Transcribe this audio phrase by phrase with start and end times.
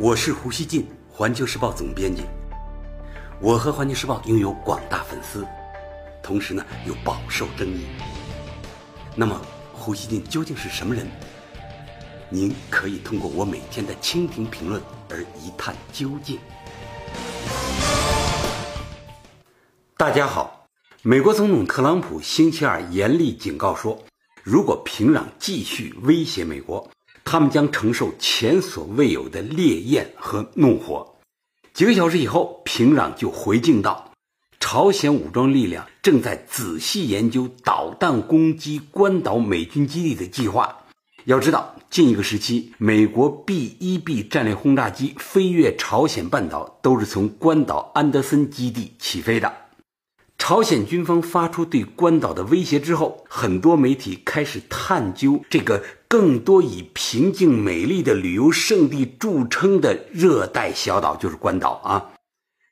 [0.00, 2.22] 我是胡锡进，环球时报总编辑。
[3.40, 5.44] 我和环球时报拥有广大粉丝，
[6.22, 7.84] 同时呢又饱受争议。
[9.16, 9.42] 那么，
[9.72, 11.04] 胡锡进究竟是什么人？
[12.30, 14.80] 您可以通过我每天的蜻蜓评论
[15.10, 16.38] 而一探究竟。
[19.96, 20.68] 大家好，
[21.02, 24.00] 美国总统特朗普星期二严厉警告说，
[24.44, 26.88] 如果平壤继续威胁美国。
[27.30, 31.06] 他们将承受前所未有的烈焰和怒火。
[31.74, 34.12] 几个小时以后，平壤就回敬道
[34.58, 40.74] ：“朝鲜武装力量正在仔细研究导弹攻击关岛美军基地的计划。
[41.26, 49.52] 要知道，近一个时期，美国 B-1B 战略轰炸机飞越朝鲜半岛都是从关岛安德森基地起飞的。
[50.38, 62.12] 朝鲜军方发出对关岛的威胁之后，很多媒体开始探究这个。”更多以平静美丽的旅游胜地著称的热带小岛就是关岛啊。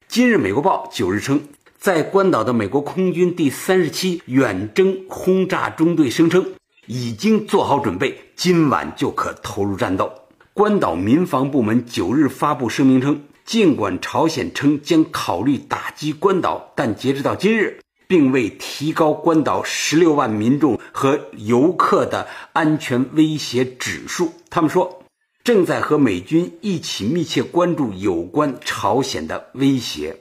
[0.09, 1.43] 今日美国报九日称，
[1.77, 6.55] 在关岛的美国空军第三十七远征轰炸中队声称
[6.87, 10.11] 已经做好准备，今晚就可投入战斗。
[10.55, 17.81] 关岛民防部门九日发布声明称，尽管朝鲜称将考虑打击关岛，但截止到今日。
[18.09, 24.33] 并未提高关岛十六万民众和游客的安全威胁指数。
[24.49, 25.03] 他们说，
[25.43, 30.17] 正在和美军一起密切关注有关朝鲜的威胁。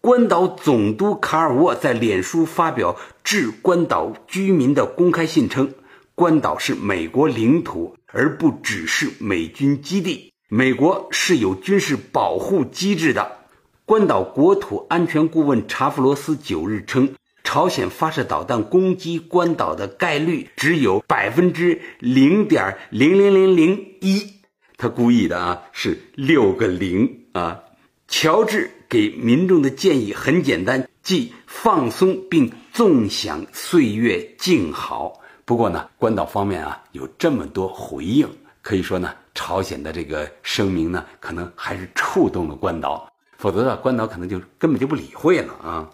[0.00, 5.72] 关岛总督卡尔沃在脸书发表致关岛居民的公开信称，
[6.16, 10.32] 关岛是美国领土，而不只是美军基地。
[10.50, 13.36] 美国是有军事保护机制的。
[13.84, 17.14] 关岛国土安全顾问查夫罗斯九日称。
[17.44, 24.34] 朝鲜发射导弹攻击关岛的概率只有百分之零点零零零零一，
[24.76, 27.60] 他故意的啊，是六个零啊。
[28.06, 35.20] 乔治给民众的建议很简单，即放松并纵享岁月静好。
[35.46, 38.28] 不过呢，关岛方面啊有这么多回应，
[38.62, 45.90] 可以说呢，朝鲜的这个声明呢，可能还是触动了关岛，否则呢，关岛可能就根本就不理会了啊。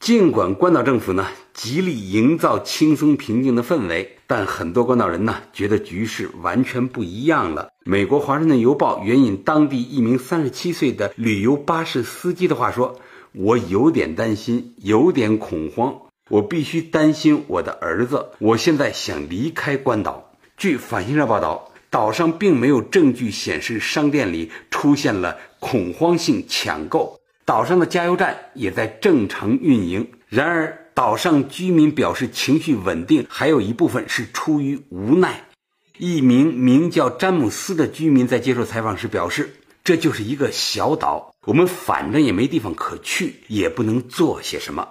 [0.00, 7.68] 尽管关岛政府呢极力营造轻松平静的氛围，但很多关岛人呢觉得局势完全不一样了。
[7.84, 12.98] 美国《华盛顿邮报》援引当地一名三十七岁的旅游巴士司机的话说
[13.32, 16.00] ：“我有点担心，有点恐慌。
[16.28, 18.30] 我必须担心我的儿子。
[18.38, 27.20] 我现在想离开关岛。”据反新社报道，岛上并没有证据显示商店里出现了恐慌性抢购。
[27.44, 35.44] 岛上的加油站也在正常运营，然而岛上居民表示情绪稳定，还有一部分是出于无奈。
[35.98, 39.54] 一名名叫詹姆斯的居民在接受采访时表示
[39.84, 44.88] ：“这就是一个小岛，我们反正也没地方可去，也不能做些什么。”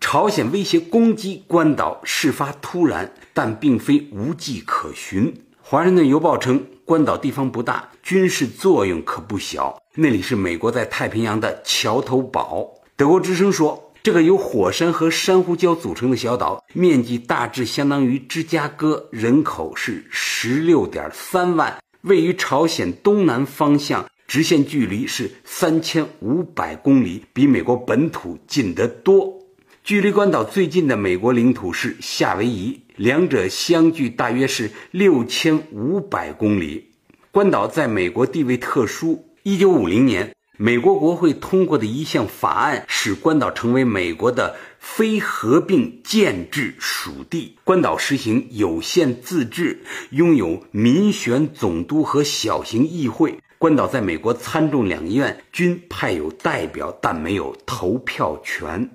[0.00, 5.34] 朝鲜威胁攻击关岛，事发突然，但并非无迹可寻。
[5.70, 9.80] 华盛顿邮报称，关岛地方不大，军事作用可不小。
[9.94, 12.68] 那里是美国在太平洋的桥头堡。
[12.96, 29.38] 德国之声说，这个由火山和珊瑚礁组成的小岛，面积大致相当于芝加哥，人口是十六点三万，位于朝鲜东南方向，直线距离是三千五百公里，比美国本土近得多。
[29.84, 36.90] 距离关岛最近的美国领土是夏威夷，两者相距大约是六千五百公里。
[37.30, 39.24] 关岛在美国地位特殊。
[39.42, 47.56] 一九五零年，美国国会通过的一项法案使关岛成为美国的非合并建制属地。
[47.64, 49.80] 关岛实行有限自治，
[50.10, 53.38] 拥有民选总督和小型议会。
[53.56, 58.90] 关岛在美国参众两院均派有代表，但没有投票权。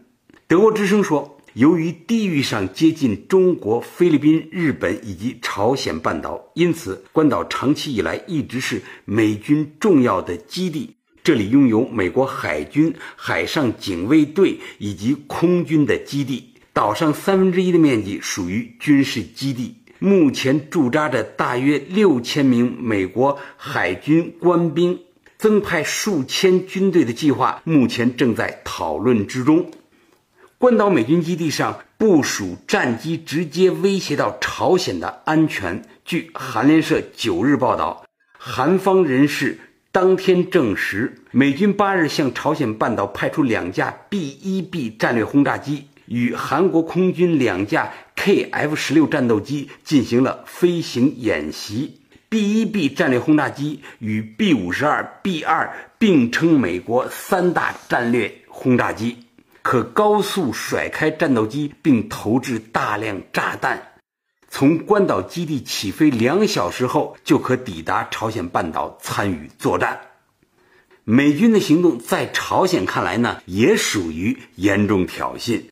[0.47, 10.93] 德国之声说，由于地域上接近中国、菲律宾、日本以及朝鲜半岛，因此关岛长期以来一直是美军重要的基地。
[11.23, 16.43] 这里拥有美国海军、海上警卫队以及空军的基地。
[16.73, 24.99] 岛上三分之一的面积属于军事基地，目前驻扎着大约六千名美国海军官兵，
[25.37, 29.71] 增派数千军队的计划目前正在讨论之中。
[30.57, 35.83] 关岛美军基地上部署战机，直接威胁到朝鲜的安全。
[36.05, 38.05] 据韩联社九日报道，
[38.37, 39.59] 韩方人士
[39.91, 51.99] 当天证实，美军八日向朝鲜半岛派出两架 B-1B 战略轰炸机，与韩国空军两架 KF-16 战斗机进行了飞行演习。
[52.29, 55.69] B-1B 战略轰炸机与 B-52、B-2
[55.99, 59.17] 并称美国三大战略轰炸机，
[59.65, 63.93] 可高速甩开战斗机并投掷大量炸弹。
[64.47, 69.99] 从关岛基地起飞两小时后，就可抵达朝鲜半岛参与作战。
[71.03, 75.63] 美军的行动在朝鲜看来呢，也属于严重挑衅。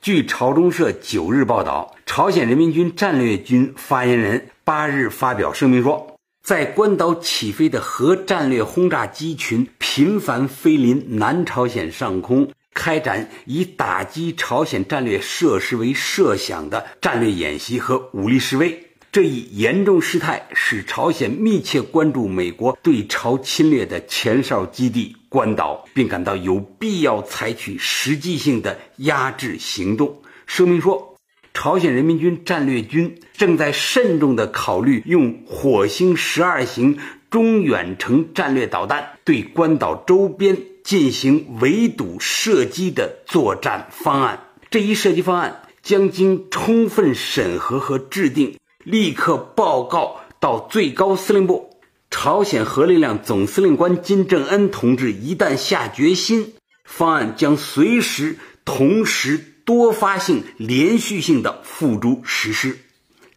[0.00, 12.50] 据朝中社九日报道，朝鲜人民军战略军发言人八日发表声明说，在关岛起飞的核战略轰炸机群频繁飞临南朝鲜上空。
[12.74, 30.20] 开展以打击朝鲜战略设施为设想的战略演习和武力示威，这一严重事态使朝鲜密切关注美国对朝侵略的前哨基地关岛，并感到有必要采取实际性的压制行动。
[30.46, 31.16] 声明说，
[31.54, 36.98] 朝鲜人民军战略军正在慎重地考虑用火星十二型
[37.30, 40.58] 中远程战略导弹对关岛周边。
[40.84, 51.70] 进行围堵射击的作战方案，这一射击方案将经充分审核和制定，立刻报告到最高司令部。
[52.10, 56.52] 朝鲜核力量总司令官金正恩同志一旦下决心，
[56.84, 62.78] 方案将随时、同时、多发性、连续性的付诸实施。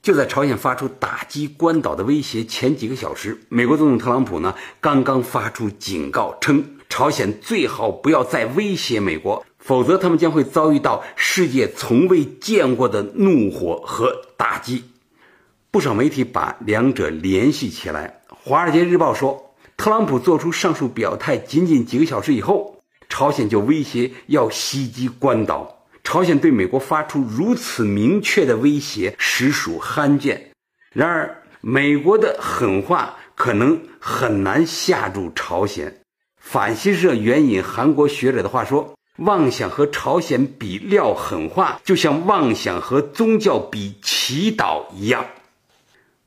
[0.04, 6.77] 就在朝鲜发出打击关岛的威胁前几个小时，美国总统特朗普呢刚刚发出警告称。
[6.90, 14.84] 朝鲜最好不要再威胁美国，否则他们将会遭遇到世界从未见过的怒火和打击。
[15.70, 18.22] 不少媒体把两者联系起来。
[18.34, 22.80] 《华尔街日报》说，特朗普做出上述表态仅仅几个小时以后，
[23.10, 25.86] 朝鲜就威胁要袭击关岛。
[26.04, 30.52] 朝鲜对美国发出如此明确的威胁，实属罕见。
[30.94, 36.02] 然而，美国的狠话可能很难吓住朝鲜。
[36.50, 45.26] 法新社援引韩国学者的话说：“妄想和朝鲜比撂狠话，就像妄想和宗教比祈祷一样。”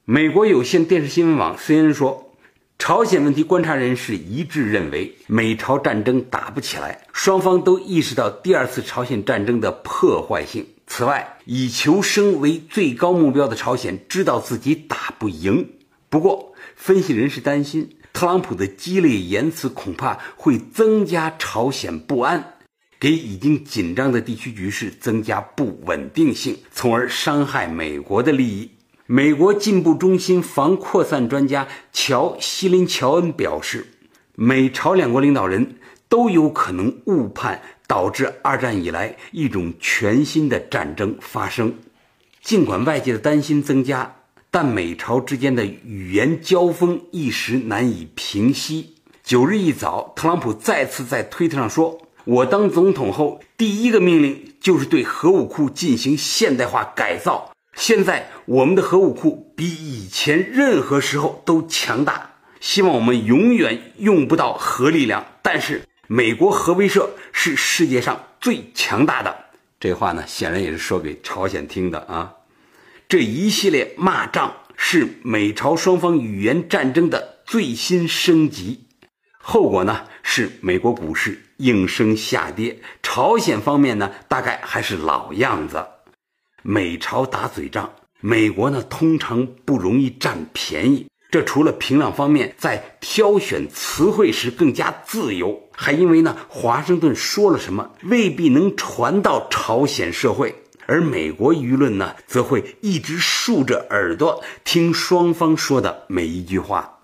[0.05, 2.35] 美国有线电视新闻网 CNN 说，
[2.79, 10.67] 朝鲜问题观察人士一致认为，美朝战争打不起来，双方都意识到第二次朝鲜战争的破坏性。
[10.87, 15.71] 此外，以求生为最高目标的朝鲜知道自己打不赢。
[16.11, 17.97] 不过，分析人士担心。
[18.21, 22.59] 特朗普的激烈言辞恐怕会增加朝鲜不安，
[22.99, 28.73] 给已经紧张的地区局势增加不稳定性，从而伤害美国的利益。
[29.07, 33.87] 美国进步中心防扩散专家乔·西林乔恩表示，
[34.35, 35.77] 美朝两国领导人
[36.11, 41.75] 都有可能误判，导致二战以来一种全新的战争发生。
[42.43, 44.17] 尽管外界的担心增加。
[44.51, 48.97] 但美朝之间的语言交锋一时难以平息。
[49.23, 57.53] 九日一早，特朗普再次在推特上说：“我当总统后第一个命令就是对核武库进行现代化改造。
[57.75, 62.31] 现在我们的核武库比以前任何时候都强大。
[62.61, 69.35] 希望我们永远用不到核力量，但是美国核威慑是世界上最强大的。”
[69.79, 72.33] 这话呢，显然也是说给朝鲜听的啊。
[73.11, 78.87] 这一系列骂仗是美朝双方语言战争的最新升级，
[79.43, 85.85] 后果呢是美国股市应声下跌，朝鲜方面呢大概还是老样子。
[86.63, 87.91] 美朝打嘴仗，
[88.21, 91.09] 美国呢通常不容易占便宜。
[91.33, 100.55] 这除了平壤方面在挑选词汇时更加自由，还因为呢华盛顿说了什么未必能传到朝鲜社会。
[100.91, 106.99] 而美国舆论呢，则会一直竖着耳朵听双方说的每一句话。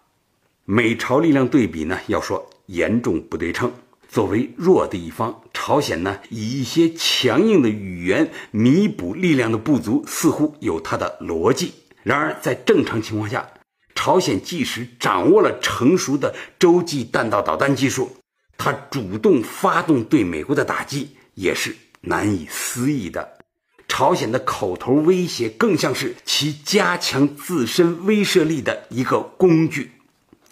[0.65, 3.73] 美朝力量对比呢，要说严重不对称。
[4.09, 11.73] 作为弱的一方，朝鲜呢以一些强硬的语言弥补力量的不足，似乎有它的逻辑。
[12.03, 13.49] 然而，在正常情况下，
[13.95, 18.17] 朝鲜即使掌握了成熟的洲际弹道导弹技术，
[18.59, 23.36] 它主动发动对美国的打击也是难以思议的。
[23.99, 29.93] 朝鲜的口头威胁更像是其加强自身威慑力的一个工具。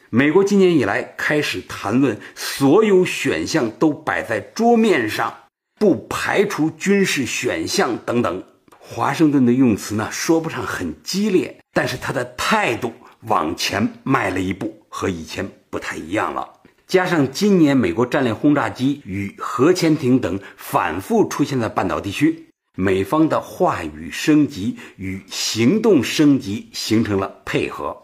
[0.08, 5.34] 美国今年以来开始谈论，所有选项都摆在桌面上，
[5.78, 8.42] 不排除军事选项等等。
[8.78, 12.94] 华盛顿的用词呢，说不上很激烈，但是他的态度
[13.26, 16.48] 往前迈了一步，和以前不太一样了。
[16.86, 22.46] 加上今年美国战略轰炸机与核潜艇等反复出现在半岛地区。
[22.76, 28.02] 美方的话语升级与行动升级形成了配合，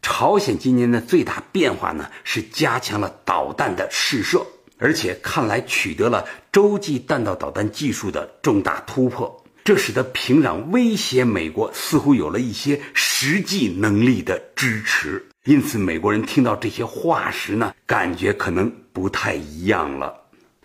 [0.00, 4.46] 朝鲜今年的最大变化呢，是加强了导弹的试射，
[4.78, 15.26] 而且看来取得了洲际弹道导弹技术的重大突破，这使得平壤威胁美国似乎有了一些实际能力的支持。
[15.44, 20.14] 因此，美国人听到这些话时呢，感觉可能不太一样了。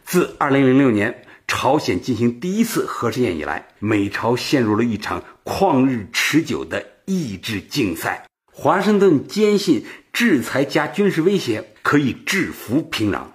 [0.05, 1.25] 自2006年
[1.55, 8.25] 朝鲜进行第一次核试验以来，美朝陷入了一场旷日持久的意志竞赛。
[8.51, 13.25] 华盛顿坚信制裁加军事威胁可以制服平壤，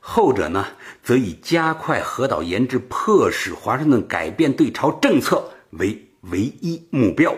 [0.00, 0.66] 后者呢，
[1.02, 7.34] 则以加快核岛研制，迫使华盛顿改变对朝政策为唯一目标。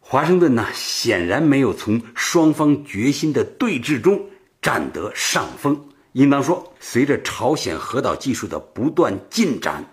[0.00, 4.26] 华盛顿呢，显然没有从双方决心的对峙中
[4.60, 5.86] 占得上风。
[6.12, 9.84] 应当说，随着朝鲜核导技术的不断进展，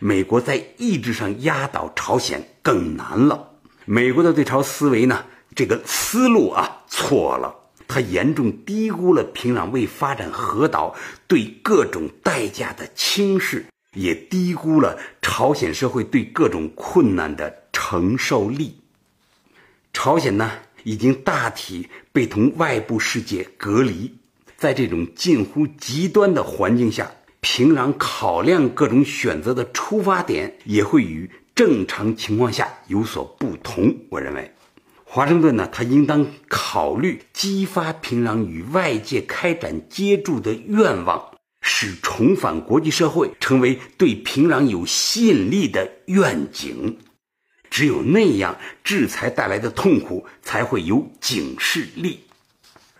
[0.00, 3.52] 美国在意志上压倒朝鲜更难了。
[3.84, 5.24] 美国的对朝思维呢，
[5.54, 7.54] 这个思路啊错了，
[7.86, 10.94] 他严重低估了平壤为发展核岛
[11.26, 18.80] 对各种代价的轻视，也低估了朝鲜社会对各种困难的承受力。
[19.92, 20.50] 朝鲜呢，
[20.82, 24.19] 已经大体被同外部世界隔离。
[24.60, 33.96] 在这种近乎极端的环境下，平壤考量各种选择的出发点也会与正常情况下有所不同。
[34.10, 34.52] 我认为，
[35.02, 46.98] 华盛顿呢，他应当考虑激发平壤与外界开展接触的愿望，使重返国际社会成为对平壤有吸引力的愿景。
[47.70, 52.20] 只有那样，制裁带来的痛苦才会有警示力。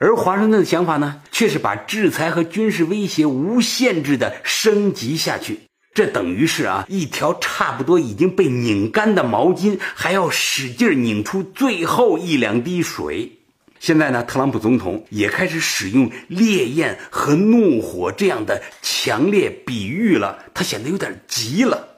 [0.01, 5.61] 而华盛顿的想法呢，却是把制裁和军事威胁无限制的升级下去。
[5.93, 13.31] 这等于是啊，一条差不多已经被拧干的毛巾，还要使劲拧出最后一两滴水。
[13.79, 21.89] 现在呢，特朗普总统也开始使用烈焰和怒火这样的强烈比喻了，他显得有点急了。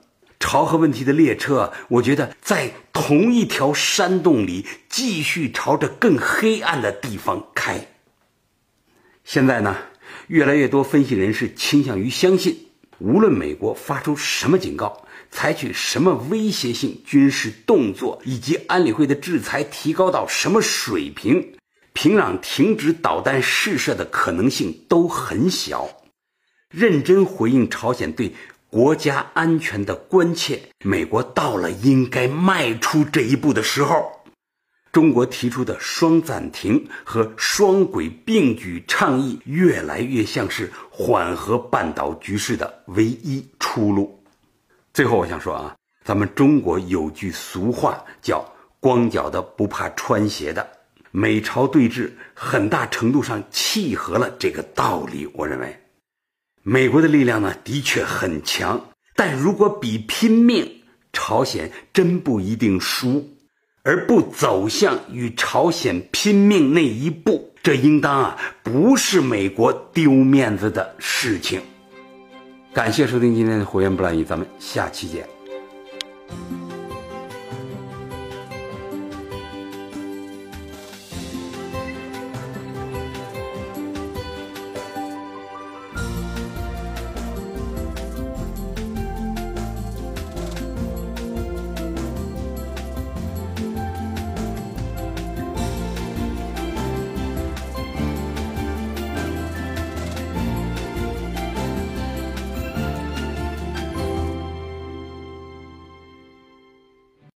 [0.40, 7.86] 朝核问题的列车，我觉得在同一条山洞里继续朝着更黑暗的地方开。
[9.24, 9.76] 现在呢，
[10.26, 12.66] 越来越多分析人士倾向于相信，
[12.98, 21.54] 无论美国发出什么警告，采取什么威胁性军事动作，以及安理会的制裁提高到什么水平，
[21.92, 25.88] 平壤停止导弹试射的可能性都很小。
[26.70, 28.32] 认真回应朝鲜对。
[28.72, 34.21] 国家安全的关切，美国到了应该迈出这一步的时候。
[34.92, 44.22] 中国提出的双暂停和双轨并举倡议，越来越像是缓和半岛局势的唯一出路。
[44.92, 48.44] 最后，我想说啊，咱们中国有句俗话叫
[48.80, 50.68] “光脚的不怕穿鞋的”，
[51.10, 55.26] 美朝对峙很大程度上契合了这个道理。
[55.32, 55.74] 我认为。
[56.62, 60.82] 美国的力量呢，的确很强，但如果比拼命，
[61.14, 63.26] 朝鲜真不一定输。
[63.84, 71.60] 而不走向与朝鲜拼命那一步，这应当啊不是美国丢面子的事情。
[72.72, 75.26] 感谢收听今天的火焰不乱语，咱们下期见。